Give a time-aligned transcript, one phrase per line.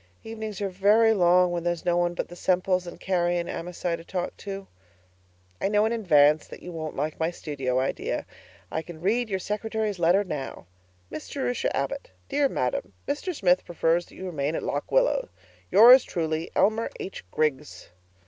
[0.23, 3.97] Evenings are very long when there's no one but the Semples and Carrie and Amasai
[3.97, 4.65] to talk to.
[5.61, 8.25] I know in advance that you won't like my studio idea.
[8.71, 10.65] I can read your secretary's letter now:
[11.11, 12.09] 'Miss Jerusha Abbott.
[12.29, 13.35] 'DEAR MADAM, 'Mr.
[13.35, 15.29] Smith prefers that you remain at Lock Willow.
[15.69, 17.23] 'Yours truly, 'ELMER H.
[17.29, 17.89] GRIGGS.'